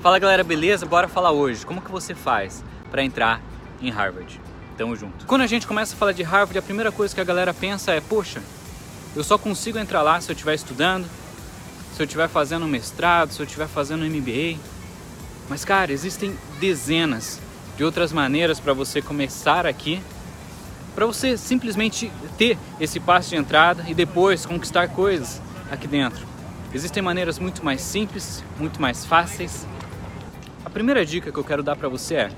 Fala 0.00 0.18
galera, 0.18 0.42
beleza? 0.42 0.86
Bora 0.86 1.06
falar 1.06 1.30
hoje. 1.30 1.66
Como 1.66 1.82
que 1.82 1.90
você 1.90 2.14
faz 2.14 2.64
para 2.90 3.04
entrar 3.04 3.38
em 3.82 3.90
Harvard? 3.90 4.40
Tamo 4.78 4.96
junto. 4.96 5.26
Quando 5.26 5.42
a 5.42 5.46
gente 5.46 5.66
começa 5.66 5.94
a 5.94 5.98
falar 5.98 6.12
de 6.12 6.22
Harvard, 6.22 6.58
a 6.58 6.62
primeira 6.62 6.90
coisa 6.90 7.14
que 7.14 7.20
a 7.20 7.24
galera 7.24 7.52
pensa 7.52 7.92
é: 7.92 8.00
poxa, 8.00 8.40
eu 9.14 9.22
só 9.22 9.36
consigo 9.36 9.78
entrar 9.78 10.00
lá 10.00 10.18
se 10.18 10.30
eu 10.30 10.32
estiver 10.32 10.54
estudando, 10.54 11.06
se 11.94 12.00
eu 12.00 12.04
estiver 12.04 12.30
fazendo 12.30 12.64
um 12.64 12.68
mestrado, 12.68 13.30
se 13.32 13.40
eu 13.40 13.44
estiver 13.44 13.68
fazendo 13.68 14.02
um 14.02 14.08
MBA. 14.08 14.58
Mas 15.50 15.66
cara, 15.66 15.92
existem 15.92 16.34
dezenas 16.58 17.38
de 17.76 17.84
outras 17.84 18.10
maneiras 18.10 18.58
para 18.58 18.72
você 18.72 19.02
começar 19.02 19.66
aqui, 19.66 20.02
para 20.94 21.04
você 21.04 21.36
simplesmente 21.36 22.10
ter 22.38 22.56
esse 22.80 22.98
passo 22.98 23.28
de 23.28 23.36
entrada 23.36 23.84
e 23.86 23.92
depois 23.92 24.46
conquistar 24.46 24.88
coisas 24.88 25.42
aqui 25.70 25.86
dentro. 25.86 26.26
Existem 26.72 27.02
maneiras 27.02 27.38
muito 27.38 27.62
mais 27.62 27.82
simples, 27.82 28.42
muito 28.58 28.80
mais 28.80 29.04
fáceis 29.04 29.66
a 30.70 30.72
primeira 30.72 31.04
dica 31.04 31.32
que 31.32 31.36
eu 31.36 31.42
quero 31.42 31.64
dar 31.64 31.74
para 31.74 31.88
você 31.88 32.14
é: 32.14 32.30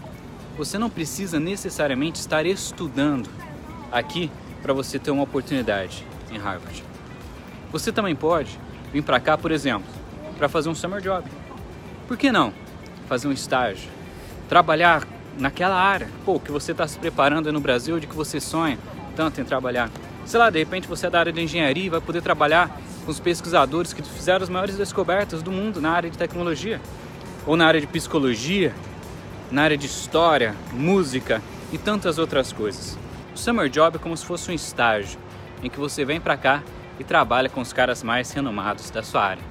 você 0.56 0.78
não 0.78 0.88
precisa 0.88 1.38
necessariamente 1.38 2.18
estar 2.18 2.46
estudando 2.46 3.28
aqui 3.92 4.30
para 4.62 4.72
você 4.72 4.98
ter 4.98 5.10
uma 5.10 5.24
oportunidade 5.24 6.02
em 6.30 6.38
Harvard. 6.38 6.82
Você 7.70 7.92
também 7.92 8.16
pode 8.16 8.58
vir 8.91 9.02
para 9.02 9.20
cá, 9.20 9.36
por 9.36 9.50
exemplo, 9.50 9.86
para 10.38 10.48
fazer 10.48 10.70
um 10.70 10.74
summer 10.74 11.02
job. 11.02 11.28
Por 12.08 12.16
que 12.16 12.32
não? 12.32 12.55
Fazer 13.06 13.28
um 13.28 13.32
estágio, 13.32 13.91
trabalhar 14.48 15.06
naquela 15.38 15.77
área, 15.77 16.08
pô, 16.24 16.41
que 16.41 16.50
você 16.50 16.72
está 16.72 16.88
se 16.88 16.98
preparando 16.98 17.52
no 17.52 17.60
Brasil, 17.60 18.00
de 18.00 18.06
que 18.06 18.16
você 18.16 18.41
sonha 18.41 18.78
tanto 19.14 19.42
em 19.42 19.44
trabalhar. 19.44 19.91
Sei 20.24 20.41
lá, 20.41 20.48
de 20.48 20.58
repente 20.58 20.88
você 20.88 21.06
é 21.06 21.10
da 21.10 21.20
área 21.20 21.33
de 21.33 21.42
engenharia 21.42 21.84
e 21.84 21.91
vai 21.91 22.00
poder 22.00 22.22
trabalhar 22.22 22.80
com 23.05 23.10
os 23.10 23.20
pesquisadores 23.20 23.92
que 23.92 24.02
fizeram 24.02 24.42
as 24.42 24.48
maiores 24.48 24.78
descobertas 24.78 25.42
do 25.42 25.52
mundo 25.52 25.83
na 25.83 25.91
área 25.91 26.08
de 26.08 26.16
tecnologia 26.16 26.80
ou 27.46 27.56
na 27.56 27.66
área 27.66 27.80
de 27.80 27.87
psicologia, 27.87 28.74
na 29.50 29.62
área 29.62 29.77
de 29.77 29.87
história, 29.87 30.55
música 30.73 31.42
e 31.72 31.78
tantas 31.78 32.19
outras 32.19 32.53
coisas. 32.53 32.98
O 33.34 33.39
Summer 33.39 33.69
Job 33.69 33.97
é 33.97 33.98
como 33.98 34.16
se 34.16 34.25
fosse 34.25 34.50
um 34.50 34.55
estágio 34.55 35.19
em 35.62 35.70
que 35.70 35.78
você 35.78 36.05
vem 36.05 36.20
para 36.20 36.36
cá 36.36 36.62
e 36.98 37.05
trabalha 37.05 37.48
com 37.48 37.61
os 37.61 37.72
caras 37.72 38.03
mais 38.03 38.31
renomados 38.33 38.91
da 38.91 39.03
sua 39.03 39.25
área. 39.25 39.42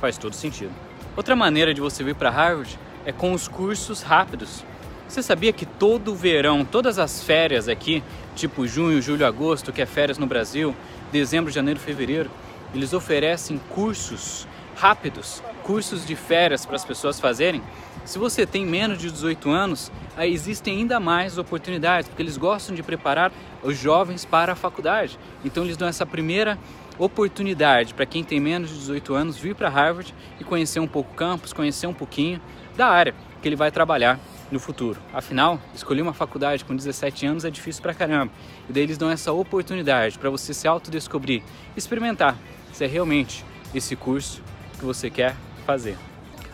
Faz 0.00 0.18
todo 0.18 0.34
sentido. 0.34 0.72
Outra 1.16 1.34
maneira 1.34 1.74
de 1.74 1.80
você 1.80 2.02
vir 2.02 2.14
para 2.14 2.30
Harvard 2.30 2.78
é 3.04 3.12
com 3.12 3.32
os 3.32 3.48
cursos 3.48 4.02
rápidos. 4.02 4.64
Você 5.08 5.22
sabia 5.22 5.52
que 5.52 5.66
todo 5.66 6.14
verão, 6.14 6.64
todas 6.64 6.98
as 6.98 7.22
férias 7.22 7.68
aqui, 7.68 8.02
tipo 8.36 8.66
junho, 8.66 9.02
julho, 9.02 9.26
agosto, 9.26 9.72
que 9.72 9.82
é 9.82 9.86
férias 9.86 10.18
no 10.18 10.26
Brasil, 10.26 10.74
dezembro, 11.10 11.50
janeiro, 11.50 11.80
fevereiro, 11.80 12.30
eles 12.72 12.92
oferecem 12.92 13.60
cursos 13.70 14.46
rápidos, 14.80 15.42
cursos 15.62 16.06
de 16.06 16.16
férias 16.16 16.64
para 16.64 16.74
as 16.74 16.84
pessoas 16.86 17.20
fazerem. 17.20 17.62
Se 18.06 18.18
você 18.18 18.46
tem 18.46 18.64
menos 18.64 18.96
de 18.96 19.10
18 19.10 19.50
anos, 19.50 19.92
existem 20.18 20.78
ainda 20.78 20.98
mais 20.98 21.36
oportunidades, 21.36 22.08
porque 22.08 22.22
eles 22.22 22.38
gostam 22.38 22.74
de 22.74 22.82
preparar 22.82 23.30
os 23.62 23.76
jovens 23.76 24.24
para 24.24 24.54
a 24.54 24.56
faculdade. 24.56 25.18
Então 25.44 25.64
eles 25.64 25.76
dão 25.76 25.86
essa 25.86 26.06
primeira 26.06 26.58
oportunidade 26.98 27.92
para 27.92 28.06
quem 28.06 28.24
tem 28.24 28.40
menos 28.40 28.70
de 28.70 28.78
18 28.78 29.14
anos 29.14 29.36
vir 29.36 29.54
para 29.54 29.68
Harvard 29.68 30.14
e 30.40 30.44
conhecer 30.44 30.80
um 30.80 30.88
pouco 30.88 31.12
o 31.12 31.14
campus, 31.14 31.52
conhecer 31.52 31.86
um 31.86 31.94
pouquinho 31.94 32.40
da 32.74 32.86
área 32.86 33.14
que 33.42 33.46
ele 33.46 33.56
vai 33.56 33.70
trabalhar 33.70 34.18
no 34.50 34.58
futuro. 34.58 34.98
Afinal, 35.12 35.60
escolher 35.74 36.00
uma 36.00 36.14
faculdade 36.14 36.64
com 36.64 36.74
17 36.74 37.26
anos 37.26 37.44
é 37.44 37.50
difícil 37.50 37.82
pra 37.82 37.92
caramba. 37.92 38.32
E 38.66 38.72
daí 38.72 38.82
eles 38.82 38.96
dão 38.96 39.10
essa 39.10 39.30
oportunidade 39.30 40.18
para 40.18 40.30
você 40.30 40.54
se 40.54 40.66
autodescobrir, 40.66 41.42
experimentar 41.76 42.34
se 42.72 42.82
é 42.82 42.86
realmente 42.86 43.44
esse 43.74 43.94
curso 43.94 44.42
que 44.80 44.84
você 44.84 45.10
quer 45.10 45.36
fazer. 45.66 45.96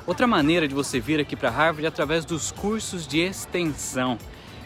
Outra 0.06 0.26
maneira 0.26 0.68
de 0.68 0.74
você 0.74 1.00
vir 1.00 1.20
aqui 1.20 1.34
para 1.34 1.48
Harvard 1.48 1.84
é 1.84 1.88
através 1.88 2.24
dos 2.24 2.50
cursos 2.50 3.06
de 3.06 3.20
extensão. 3.20 4.18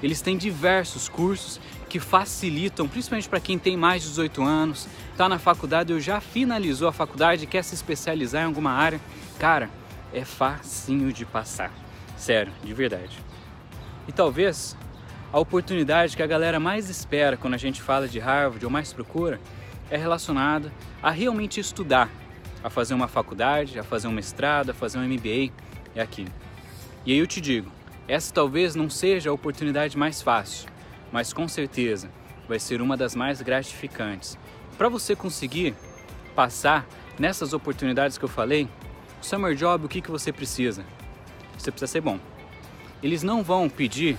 Eles 0.02 0.20
têm 0.20 0.36
diversos 0.36 1.08
cursos 1.08 1.60
que 1.88 2.00
facilitam, 2.00 2.88
principalmente 2.88 3.28
para 3.28 3.40
quem 3.40 3.58
tem 3.58 3.76
mais 3.76 4.02
de 4.02 4.08
18 4.08 4.42
anos, 4.42 4.88
está 5.12 5.28
na 5.28 5.38
faculdade 5.38 5.92
ou 5.92 6.00
já 6.00 6.20
finalizou 6.20 6.88
a 6.88 6.92
faculdade 6.92 7.46
quer 7.46 7.62
se 7.62 7.74
especializar 7.74 8.42
em 8.42 8.46
alguma 8.46 8.70
área. 8.70 9.00
Cara, 9.38 9.68
é 10.12 10.24
facinho 10.24 11.12
de 11.12 11.26
passar. 11.26 11.72
Sério, 12.16 12.52
de 12.64 12.72
verdade. 12.72 13.18
E 14.08 14.12
talvez 14.12 14.76
a 15.32 15.38
oportunidade 15.38 16.16
que 16.16 16.22
a 16.22 16.26
galera 16.26 16.58
mais 16.58 16.88
espera 16.88 17.36
quando 17.36 17.54
a 17.54 17.58
gente 17.58 17.80
fala 17.82 18.08
de 18.08 18.18
Harvard 18.18 18.64
ou 18.64 18.70
mais 18.70 18.92
procura 18.92 19.40
é 19.90 19.96
relacionada 19.96 20.72
a 21.02 21.10
realmente 21.10 21.60
estudar 21.60 22.08
a 22.62 22.70
fazer 22.70 22.94
uma 22.94 23.08
faculdade, 23.08 23.78
a 23.78 23.84
fazer 23.84 24.08
um 24.08 24.12
mestrado, 24.12 24.70
a 24.70 24.74
fazer 24.74 24.98
um 24.98 25.04
MBA, 25.06 25.52
é 25.94 26.00
aqui. 26.00 26.26
E 27.04 27.12
aí 27.12 27.18
eu 27.18 27.26
te 27.26 27.40
digo, 27.40 27.70
essa 28.06 28.32
talvez 28.32 28.74
não 28.74 28.90
seja 28.90 29.30
a 29.30 29.32
oportunidade 29.32 29.96
mais 29.96 30.20
fácil, 30.20 30.68
mas 31.12 31.32
com 31.32 31.48
certeza 31.48 32.10
vai 32.48 32.58
ser 32.58 32.82
uma 32.82 32.96
das 32.96 33.14
mais 33.14 33.40
gratificantes. 33.40 34.38
Para 34.76 34.88
você 34.88 35.14
conseguir 35.14 35.74
passar 36.34 36.86
nessas 37.18 37.52
oportunidades 37.52 38.18
que 38.18 38.24
eu 38.24 38.28
falei, 38.28 38.68
o 39.20 39.24
Summer 39.24 39.54
Job, 39.54 39.84
o 39.86 39.88
que, 39.88 40.00
que 40.00 40.10
você 40.10 40.32
precisa? 40.32 40.84
Você 41.56 41.70
precisa 41.70 41.92
ser 41.92 42.00
bom. 42.00 42.18
Eles 43.02 43.22
não 43.22 43.42
vão 43.42 43.68
pedir 43.68 44.16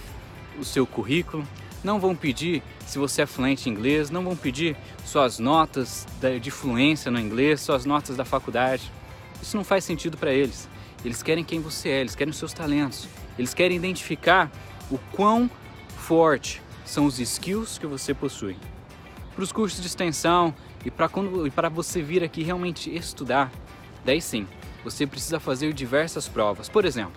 o 0.59 0.63
seu 0.63 0.85
currículo, 0.85 1.47
não 1.83 1.99
vão 1.99 2.15
pedir 2.15 2.61
se 2.85 2.99
você 2.99 3.23
é 3.23 3.25
fluente 3.25 3.69
em 3.69 3.71
inglês, 3.71 4.09
não 4.09 4.23
vão 4.23 4.35
pedir 4.35 4.75
suas 5.05 5.39
notas 5.39 6.05
de 6.41 6.51
fluência 6.51 7.09
no 7.11 7.19
inglês, 7.19 7.61
suas 7.61 7.85
notas 7.85 8.15
da 8.15 8.25
faculdade. 8.25 8.91
Isso 9.41 9.57
não 9.57 9.63
faz 9.63 9.83
sentido 9.83 10.17
para 10.17 10.31
eles. 10.31 10.69
Eles 11.03 11.23
querem 11.23 11.43
quem 11.43 11.59
você 11.59 11.89
é, 11.89 12.01
eles 12.01 12.15
querem 12.15 12.31
os 12.31 12.37
seus 12.37 12.53
talentos. 12.53 13.07
Eles 13.37 13.53
querem 13.53 13.77
identificar 13.77 14.51
o 14.89 14.99
quão 15.13 15.49
forte 15.97 16.61
são 16.85 17.05
os 17.05 17.19
skills 17.19 17.77
que 17.77 17.87
você 17.87 18.13
possui. 18.13 18.55
Para 19.33 19.43
os 19.43 19.51
cursos 19.51 19.81
de 19.81 19.87
extensão 19.87 20.53
e 20.85 20.91
para 20.91 21.69
você 21.69 22.01
vir 22.01 22.23
aqui 22.23 22.43
realmente 22.43 22.93
estudar, 22.93 23.51
daí 24.05 24.21
sim, 24.21 24.47
você 24.83 25.07
precisa 25.07 25.39
fazer 25.39 25.73
diversas 25.73 26.27
provas. 26.27 26.69
Por 26.69 26.85
exemplo, 26.85 27.13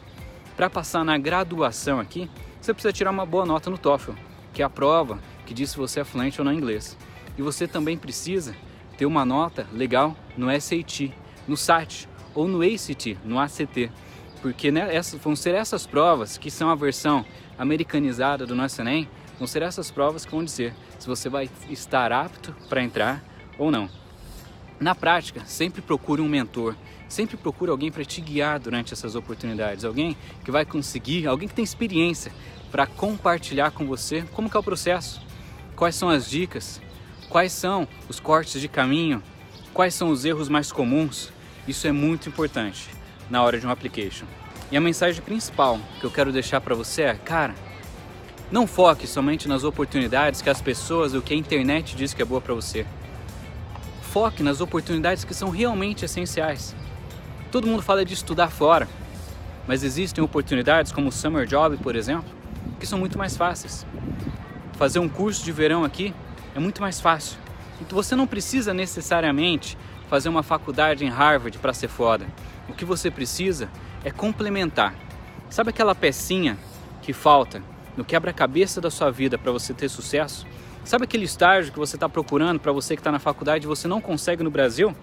para 0.57 0.71
passar 0.71 1.05
na 1.05 1.19
graduação 1.19 1.99
aqui, 1.99 2.31
você 2.61 2.73
precisa 2.73 2.93
tirar 2.93 3.11
uma 3.11 3.27
boa 3.27 3.45
nota 3.45 3.69
no 3.69 3.77
TOEFL 3.77 4.13
que 4.55 4.63
é 4.63 4.65
a 4.65 4.71
prova 4.71 5.19
que 5.45 5.53
diz 5.53 5.71
se 5.71 5.77
você 5.77 6.01
é 6.01 6.05
fluente 6.05 6.41
ou 6.41 6.45
não 6.45 6.53
em 6.53 6.57
inglês. 6.57 6.97
E 7.37 7.43
você 7.43 7.67
também 7.67 7.99
precisa 7.99 8.55
ter 8.97 9.05
uma 9.05 9.25
nota 9.25 9.67
legal 9.73 10.17
no 10.37 10.49
SAT, 10.59 11.13
no 11.47 11.57
SAT 11.57 12.07
ou 12.35 12.49
no 12.49 12.63
ACT, 12.63 13.19
no 13.25 13.39
ACT, 13.39 13.91
porque 14.41 14.71
né, 14.71 14.95
essas, 14.95 15.21
vão 15.21 15.35
ser 15.35 15.55
essas 15.55 15.87
provas 15.87 16.39
que 16.39 16.51
são 16.51 16.71
a 16.71 16.75
versão 16.75 17.25
americanizada 17.59 18.47
do 18.47 18.55
nosso 18.55 18.81
Enem, 18.81 19.09
vão 19.39 19.47
ser 19.47 19.63
essas 19.63 19.91
provas 19.91 20.25
que 20.25 20.31
vão 20.31 20.45
dizer 20.45 20.75
se 20.99 21.07
você 21.07 21.29
vai 21.29 21.51
estar 21.69 22.13
apto 22.13 22.55
para 22.69 22.83
entrar 22.83 23.23
ou 23.59 23.71
não. 23.71 23.89
Na 24.81 24.95
prática, 24.95 25.43
sempre 25.47 25.81
procure 25.81 26.21
um 26.21 26.29
mentor, 26.29 26.75
sempre 27.09 27.37
procure 27.37 27.71
alguém 27.71 27.93
para 27.93 28.05
te 28.05 28.21
guiar 28.21 28.59
durante 28.59 28.93
essas 28.93 29.15
oportunidades, 29.15 29.85
alguém 29.85 30.17
que 30.45 30.51
vai 30.51 30.65
conseguir, 30.65 31.27
alguém 31.27 31.49
que 31.49 31.55
tem 31.55 31.65
experiência 31.65 32.33
para 32.71 32.87
compartilhar 32.87 33.71
com 33.71 33.87
você 33.87 34.23
como 34.33 34.51
é 34.53 34.59
o 34.59 34.63
processo, 34.63 35.23
quais 35.77 35.95
são 35.95 36.09
as 36.09 36.29
dicas, 36.29 36.81
quais 37.29 37.53
são 37.53 37.87
os 38.09 38.19
cortes 38.19 38.61
de 38.61 38.69
caminho, 38.69 39.23
quais 39.73 39.95
são 39.95 40.09
os 40.09 40.25
erros 40.25 40.49
mais 40.49 40.73
comuns. 40.73 41.33
Isso 41.69 41.87
é 41.87 41.93
muito 41.93 42.29
importante 42.29 42.91
na 43.31 43.43
hora 43.43 43.59
de 43.59 43.67
um 43.67 43.71
application. 43.71 44.27
E 44.73 44.77
a 44.77 44.81
mensagem 44.81 45.23
principal 45.23 45.79
que 46.01 46.05
eu 46.05 46.11
quero 46.11 46.33
deixar 46.33 46.61
para 46.61 46.75
você 46.75 47.03
é, 47.03 47.15
cara, 47.15 47.55
não 48.51 48.67
foque 48.67 49.07
somente 49.07 49.49
nas 49.49 49.65
oportunidades 49.65 50.43
que 50.43 50.51
as 50.51 50.61
pessoas, 50.61 51.15
o 51.15 51.23
que 51.23 51.33
a 51.33 51.37
internet 51.37 51.97
diz 51.97 52.13
que 52.13 52.23
é 52.23 52.25
boa 52.25 52.41
para 52.41 52.55
você. 52.55 52.85
Foque 54.15 54.45
nas 54.45 54.61
oportunidades 54.61 55.25
que 55.25 55.35
são 55.35 55.51
realmente 55.51 56.05
essenciais. 56.05 56.73
Todo 57.51 57.67
mundo 57.67 57.83
fala 57.83 58.05
de 58.05 58.15
estudar 58.15 58.47
fora, 58.47 58.87
mas 59.67 59.83
existem 59.83 60.23
oportunidades 60.23 60.93
como 60.93 61.09
o 61.09 61.13
Summer 61.13 61.45
Job, 61.49 61.77
por 61.79 61.97
exemplo, 61.97 62.33
que 62.79 62.87
são 62.87 62.97
muito 62.97 63.19
mais 63.19 63.37
fáceis. 63.37 63.85
Fazer 64.75 65.01
um 65.01 65.09
curso 65.09 65.45
de 65.45 65.51
verão 65.51 65.83
aqui 65.83 66.15
é 66.55 66.61
muito 66.61 66.81
mais 66.81 67.01
fácil. 67.01 67.37
Então 67.81 67.97
você 67.97 68.15
não 68.15 68.25
precisa 68.25 68.73
necessariamente 68.73 69.77
fazer 70.09 70.29
uma 70.29 70.45
faculdade 70.45 71.05
em 71.05 71.09
Harvard 71.09 71.59
para 71.59 71.73
ser 71.73 71.89
foda. 71.89 72.25
O 72.69 72.73
que 72.73 72.85
você 72.85 73.11
precisa 73.11 73.69
é 74.05 74.13
complementar. 74.13 74.95
Sabe 75.51 75.71
aquela 75.71 75.93
pecinha 75.93 76.57
que 77.03 77.13
falta 77.13 77.61
no 77.97 78.05
quebra-cabeça 78.05 78.81
da 78.81 78.93
sua 78.93 79.11
vida 79.11 79.37
para 79.37 79.51
você 79.51 79.75
ter 79.75 79.89
sucesso? 79.89 80.47
Sabe 80.85 81.05
aquele 81.05 81.25
estágio 81.25 81.73
que 81.73 81.79
você 81.79 81.97
está 81.97 82.09
procurando 82.09 82.61
para 82.61 82.73
você 82.73 82.95
que 82.95 83.01
está 83.01 83.11
na 83.11 83.19
faculdade 83.19 83.65
e 83.65 83.67
você 83.67 83.89
não 83.89 84.01
consegue 84.01 84.43
no 84.43 84.51
Brasil? 84.51 84.95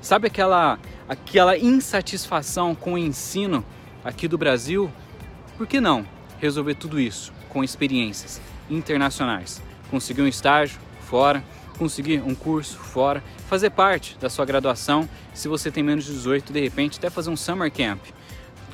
Sabe 0.00 0.26
aquela, 0.26 0.78
aquela 1.08 1.56
insatisfação 1.56 2.74
com 2.74 2.94
o 2.94 2.98
ensino 2.98 3.64
aqui 4.04 4.26
do 4.26 4.38
Brasil? 4.38 4.90
Por 5.56 5.66
que 5.66 5.80
não? 5.80 6.06
resolver 6.42 6.74
tudo 6.74 6.98
isso 6.98 7.32
com 7.48 7.62
experiências 7.62 8.40
internacionais. 8.68 9.62
Conseguir 9.88 10.22
um 10.22 10.26
estágio 10.26 10.80
fora, 11.02 11.42
conseguir 11.78 12.20
um 12.20 12.34
curso 12.34 12.76
fora, 12.76 13.22
fazer 13.48 13.70
parte 13.70 14.18
da 14.18 14.28
sua 14.28 14.44
graduação. 14.44 15.08
Se 15.32 15.46
você 15.46 15.70
tem 15.70 15.84
menos 15.84 16.04
de 16.04 16.12
18, 16.12 16.52
de 16.52 16.60
repente 16.60 16.98
até 16.98 17.08
fazer 17.08 17.30
um 17.30 17.36
summer 17.36 17.70
camp. 17.70 18.00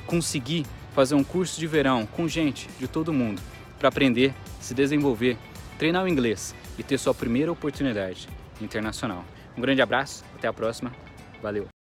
conseguir 0.06 0.64
fazer 0.94 1.14
um 1.14 1.22
curso 1.22 1.60
de 1.60 1.66
verão 1.66 2.06
com 2.06 2.26
gente 2.26 2.66
de 2.80 2.88
todo 2.88 3.12
mundo 3.12 3.42
para 3.78 3.90
aprender, 3.90 4.34
se 4.58 4.72
desenvolver, 4.72 5.36
treinar 5.78 6.04
o 6.04 6.08
inglês 6.08 6.54
e 6.76 6.82
ter 6.82 6.98
sua 6.98 7.14
primeira 7.14 7.52
oportunidade 7.52 8.28
internacional. 8.60 9.24
Um 9.56 9.60
grande 9.60 9.80
abraço, 9.80 10.24
até 10.36 10.48
a 10.48 10.52
próxima, 10.52 10.92
valeu! 11.40 11.68